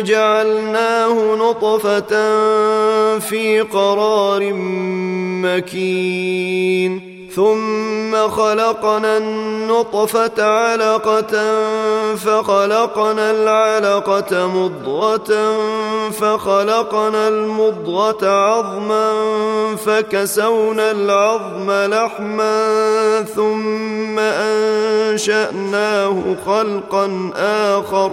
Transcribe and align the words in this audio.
جعلناه 0.00 1.34
نطفة 1.34 2.38
في 3.18 3.60
قرار 3.60 4.52
مكين. 5.42 7.18
ثم 7.38 8.28
خلقنا 8.28 9.16
النطفة 9.16 10.44
علقة 10.44 11.64
فخلقنا 12.16 13.30
العلقة 13.30 14.46
مضغة 14.46 15.56
فخلقنا 16.10 17.28
المضغة 17.28 18.28
عظما 18.28 19.12
فكسونا 19.76 20.90
العظم 20.90 21.70
لحما 21.70 23.22
ثم 23.22 24.18
أنشأناه 24.18 26.22
خلقا 26.46 27.30
آخر 27.36 28.10
ۖ. 28.10 28.12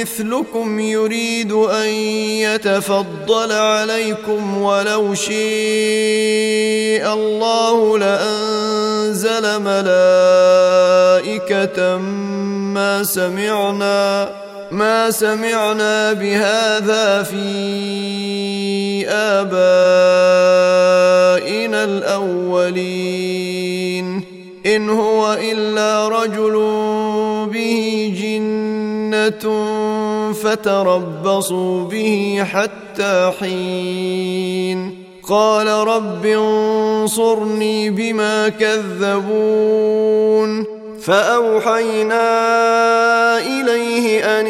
مثلكم 0.00 0.80
يريد 0.80 1.52
أن 1.52 1.88
يتفضل 2.44 3.52
عليكم 3.52 4.62
ولو 4.62 5.14
شيء 5.14 5.36
الله 7.12 7.98
لأنزل 7.98 9.62
ملائكة 9.62 9.96
ما 12.76 13.02
سمعنا 13.02 14.28
ما 14.70 15.10
سمعنا 15.10 16.12
بهذا 16.12 17.22
في 17.22 19.08
آبائنا 19.08 19.56
الأولين. 21.84 23.56
إن 24.66 24.90
هو 24.90 25.38
إلا 25.40 26.08
رجل 26.08 26.52
به 27.52 28.12
جنة 28.18 29.44
فتربصوا 30.32 31.84
به 31.84 32.44
حتى 32.52 33.32
حين. 33.40 35.06
قال 35.28 35.66
رب 35.66 36.26
انصرني 36.26 37.90
بما 37.90 38.48
كذبون. 38.48 39.96
فأوحينا 41.02 42.28
إليه 43.38 44.06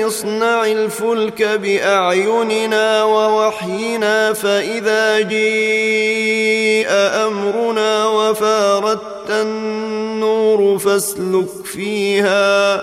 اصنع 0.07 0.67
الفلك 0.67 1.43
بأعيننا 1.43 3.05
ووحينا 3.05 4.33
فإذا 4.33 5.21
جيء 5.21 6.87
أمرنا 7.27 8.07
وفاردت 8.07 9.31
النور 9.31 10.79
فاسلك 10.79 11.65
فيها. 11.65 12.83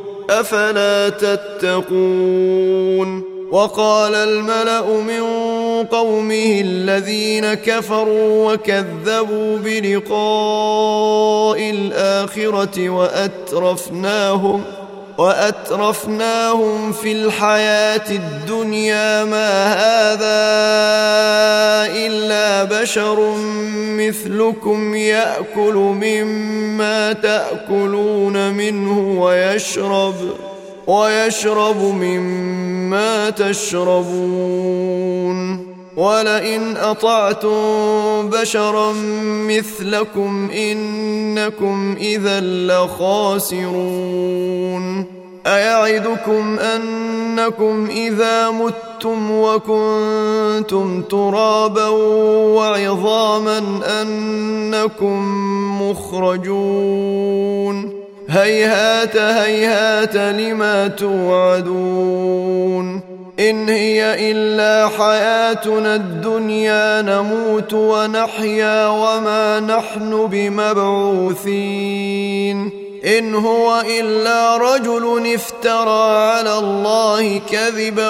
أفلا 0.31 1.09
تتقون 1.09 2.21
وقال 3.51 4.15
الملأ 4.15 4.81
من 4.81 5.21
قومه 5.85 6.61
الذين 6.61 7.53
كفروا 7.53 8.53
وكذبوا 8.53 9.57
بلقاء 9.57 11.69
الآخرة 11.69 12.89
وأترفناهم 12.89 14.63
وأترفناهم 15.17 16.91
في 16.91 17.11
الحياة 17.11 18.11
الدنيا 18.11 19.23
ما 19.23 19.73
هذا 19.73 20.41
إلا 22.05 22.63
بشر 22.63 23.35
مثلكم 23.97 24.95
يأكل 24.95 25.73
مما 25.73 27.13
تأكلون 27.13 28.53
منه 28.53 29.21
ويشرب 29.21 30.15
ويشرب 30.87 31.81
مما 31.81 33.29
تشربون 33.29 34.91
ولئن 36.01 36.77
أطعتم 36.77 38.29
بشرا 38.29 38.93
مثلكم 39.47 40.49
إنكم 40.51 41.95
إذا 41.99 42.39
لخاسرون. 42.41 43.65
أيعدكم 45.47 46.59
أنكم 46.59 47.87
إذا 47.91 48.49
متم 48.49 49.31
وكنتم 49.31 51.01
ترابا 51.01 51.87
وعظاما 52.57 53.61
أنكم 54.01 55.19
مخرجون. 55.81 57.75
هيهات 58.29 59.17
هيهات 59.17 60.15
لما 60.15 60.87
توعدون. 60.87 62.31
إن 63.39 63.69
هي 63.69 64.31
إلا 64.31 64.87
حياتنا 64.87 65.95
الدنيا 65.95 67.01
نموت 67.01 67.73
ونحيا 67.73 68.87
وما 68.87 69.59
نحن 69.59 70.27
بمبعوثين. 70.31 71.51
إن 73.05 73.35
هو 73.35 73.83
إلا 73.99 74.57
رجل 74.57 75.33
افترى 75.33 76.17
على 76.17 76.57
الله 76.57 77.41
كذبا 77.51 78.09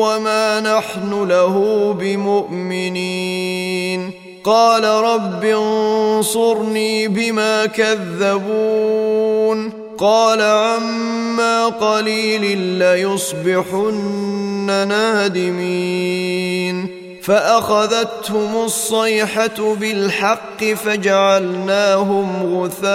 وما 0.00 0.60
نحن 0.60 1.28
له 1.28 1.56
بمؤمنين. 2.00 4.10
قال 4.44 4.84
رب 4.84 5.44
انصرني 5.44 7.08
بما 7.08 7.66
كذبون. 7.66 9.81
قال 10.02 10.40
عما 10.40 11.66
قليل 11.66 12.58
ليصبحن 12.58 14.66
نادمين. 14.88 16.88
فأخذتهم 17.22 18.64
الصيحة 18.64 19.74
بالحق 19.74 20.64
فجعلناهم 20.64 22.54
غثاء 22.54 22.92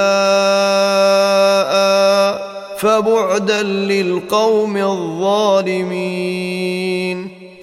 فبعدا 2.77 3.63
للقوم 3.63 4.77
الظالمين. 4.77 5.88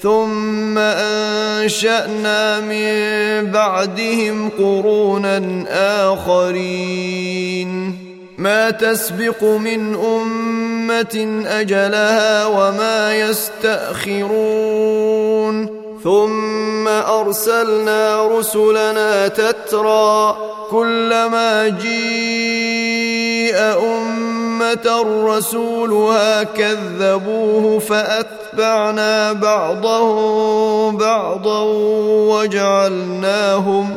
ثم 0.03 0.79
أنشأنا 0.79 2.61
من 2.61 3.51
بعدهم 3.51 4.51
قرونا 4.59 5.65
آخرين. 6.13 8.04
ما 8.39 8.71
تسبق 8.71 9.45
من 9.45 9.95
أمة 9.95 11.43
أجلها 11.47 12.47
وما 12.47 13.15
يستأخرون. 13.15 14.65
ثم 16.05 16.89
أرسلنا 16.89 18.27
رسلنا 18.39 19.29
تترى 19.29 20.37
كلما 20.71 21.69
جيء 21.69 23.57
أمة 23.59 25.07
رسولها 25.27 26.43
كذبوه 26.43 27.79
فأتبعنا 27.79 29.33
بعضهم 29.33 30.97
بعضا 30.97 31.63
وجعلناهم 32.33 33.97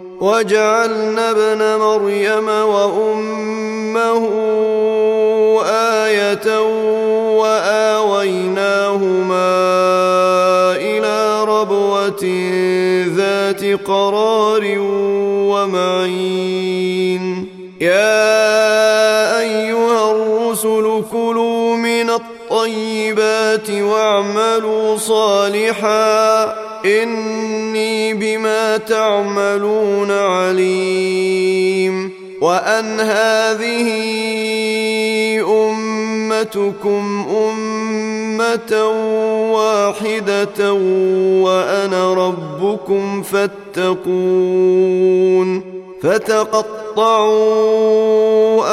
وجعلنا 0.21 1.31
ابن 1.31 1.61
مريم 1.81 2.47
وأمه 2.47 4.23
آية 6.05 6.61
وآويناهما 7.41 8.51
إلى 10.77 11.43
ربوة 11.43 12.23
ذات 13.17 13.63
قرار 13.85 14.75
ومعين. 15.49 17.23
يا 17.81 19.39
أيها 19.39 20.11
الرسل 20.11 21.03
كلوا 21.11 21.75
من 21.75 22.09
الطيبات 22.09 23.69
واعملوا 23.69 24.97
صالحا 24.97 26.43
اني 26.85 27.70
تعملون 28.77 30.11
عليم 30.11 32.11
وأن 32.41 32.99
هذه 32.99 33.87
أمتكم 35.41 37.25
أمة 37.29 38.87
واحدة 39.53 40.73
وأنا 41.43 42.13
ربكم 42.13 43.23
فاتقون 43.23 44.71
فتقطعوا 46.01 47.41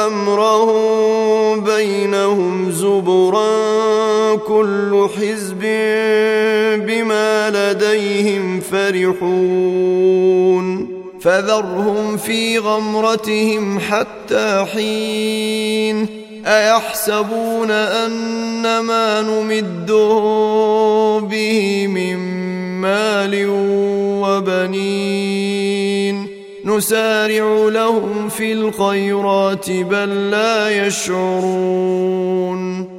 أمرهم 0.07 1.61
بينهم 1.61 2.71
زبرا 2.71 3.49
كل 4.35 5.07
حزب 5.17 5.61
بما 6.85 7.49
لديهم 7.49 8.58
فرحون. 8.71 10.59
فذرهم 11.21 12.17
في 12.17 12.57
غمرتهم 12.57 13.79
حتى 13.79 14.65
حين. 14.73 16.07
أيحسبون 16.45 17.71
ان 17.71 18.79
ما 18.79 19.21
نمدهم 19.21 21.27
به 21.27 21.87
من 21.87 22.17
مال 22.81 23.45
وبنين. 24.23 26.27
نسارع 26.65 27.69
لهم 27.69 28.29
في 28.29 28.53
الخيرات 28.53 29.71
بل 29.71 30.31
لا 30.31 30.87
يشعرون. 30.87 32.98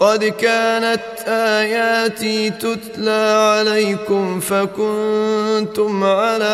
قد 0.00 0.24
كانت 0.24 1.00
آياتي 1.26 2.50
تتلى 2.50 3.54
عليكم 3.56 4.40
فكنتم 4.40 6.04
على 6.04 6.44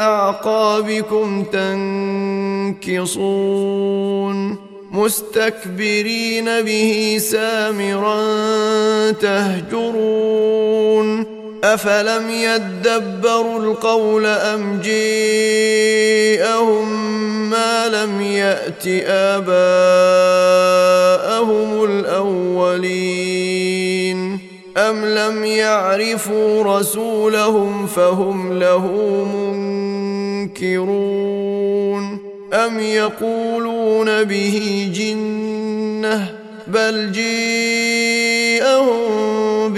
أعقابكم 0.00 1.44
تنكصون 2.84 4.56
مستكبرين 4.92 6.44
به 6.62 7.16
سامرا 7.20 8.20
تهجرون 9.10 10.46
افلم 11.64 12.30
يدبروا 12.30 13.60
القول 13.60 14.26
ام 14.26 14.80
جيءهم 14.80 16.36
ما 17.50 17.88
لم 17.88 18.20
يات 18.20 18.86
اباءهم 19.06 19.54
الاولين 21.84 23.36
ام 24.76 25.04
لم 25.04 25.44
يعرفوا 25.44 26.78
رسولهم 26.78 27.86
فهم 27.86 28.58
له 28.58 28.86
منكرون 30.54 32.18
ام 32.52 32.80
يقولون 32.80 34.24
به 34.24 34.88
جنه 34.94 36.32
بل 36.66 37.12
جيءهم 37.12 38.06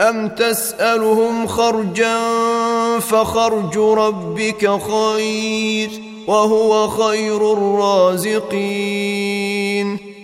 ام 0.00 0.28
تسالهم 0.28 1.46
خرجا 1.46 2.18
فخرج 2.98 3.78
ربك 3.78 4.80
خير 4.80 5.90
وهو 6.26 6.88
خير 6.88 7.52
الرازقين 7.52 8.84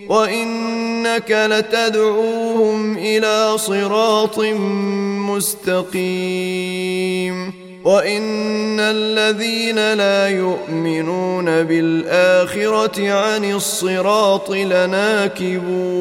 وانك 0.09 1.31
لتدعوهم 1.51 2.99
إلى 2.99 3.59
صراط 3.59 4.39
مستقيم 5.99 7.53
وان 7.85 8.81
الذين 8.81 9.95
لا 9.95 10.29
يؤمنون 10.29 11.45
بالاخره 11.63 13.13
عن 13.13 13.53
الصراط 13.53 14.51
لناكبون 14.51 16.01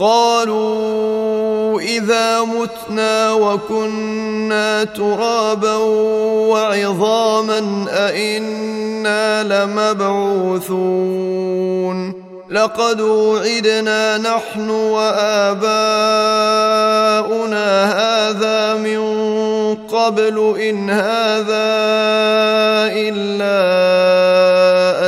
قالوا 0.00 1.80
إذا 1.80 2.40
متنا 2.40 3.32
وكنا 3.32 4.84
ترابا 4.84 5.76
وعظاما 6.50 7.86
أئنا 7.90 9.42
لمبعوثون 9.42 10.90
لقد 12.50 13.00
وعدنا 13.00 14.18
نحن 14.18 14.70
وآباؤنا 14.70 15.70
هذا 17.84 18.74
من 18.74 19.00
قبل 19.74 20.54
إن 20.60 20.90
هذا 20.90 21.70
إلا 22.92 23.60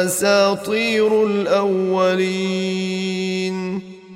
أساطير 0.05 1.25
الأولين 1.25 3.22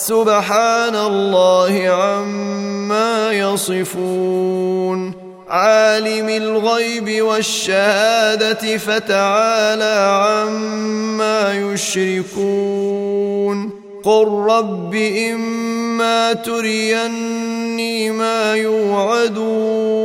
سبحان 0.00 0.96
الله 0.96 1.88
عما 1.88 3.32
يصفون. 3.32 5.12
عالم 5.48 6.28
الغيب 6.28 7.22
والشهادة 7.22 8.76
فتعالى 8.76 10.24
عما 10.24 11.72
يشركون. 11.72 13.70
قل 14.04 14.28
رب 14.28 14.94
إما 15.34 16.32
تريني 16.32 18.10
ما 18.10 18.54
يوعدون. 18.54 20.00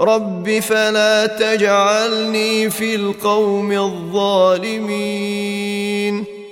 رب 0.00 0.60
فلا 0.60 1.26
تجعلني 1.26 2.70
في 2.70 2.94
القوم 2.94 3.72
الظالمين. 3.72 5.18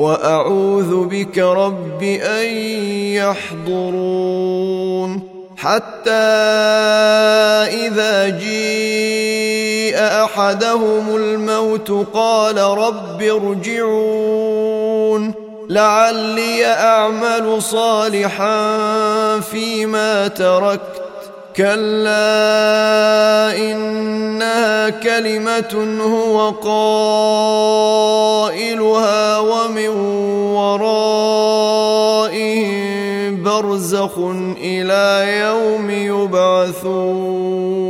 وأعوذ 0.00 1.04
بك 1.04 1.38
رب 1.38 2.02
أن 2.02 2.46
يحضرون 3.20 5.20
حتى 5.56 6.10
إذا 7.84 8.28
جيء 8.28 9.96
أحدهم 9.98 11.16
الموت 11.16 11.90
قال 12.14 12.58
رب 12.58 13.22
ارجعون 13.22 14.70
لعلي 15.68 16.66
أعمل 16.66 17.62
صالحا 17.62 18.78
فيما 19.40 20.28
تركت 20.28 20.99
كلا 21.60 23.52
انها 23.56 24.90
كلمه 24.90 26.00
هو 26.00 26.50
قائلها 26.50 27.78
ومن 29.38 29.88
ورائهم 30.56 32.00
برزخ 33.42 34.18
إلى 34.56 35.38
يوم 35.40 35.90
يبعثون 35.90 37.89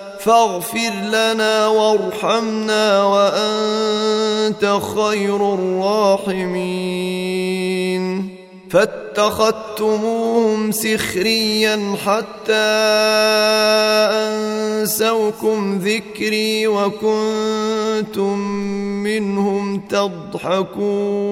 فاغفر 0.23 0.93
لنا 1.11 1.67
وارحمنا 1.67 3.03
وأنت 3.03 4.79
خير 4.95 5.53
الراحمين. 5.53 7.01
فاتخذتموهم 8.69 10.71
سخريا 10.71 11.95
حتى 12.05 12.71
أنسوكم 14.81 15.77
ذكري 15.77 16.67
وكنتم 16.67 18.37
منهم 19.03 19.79
تضحكون. 19.79 21.31